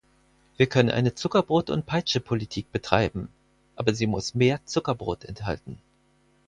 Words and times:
Wir 0.57 0.65
können 0.65 0.89
eine 0.89 1.13
Zuckerbrot-und-Peitsche-Politik 1.13 2.71
betreiben, 2.71 3.29
aber 3.75 3.93
sie 3.93 4.07
muss 4.07 4.33
mehr 4.33 4.65
Zuckerbrot 4.65 5.25
enthalten. 5.25 5.77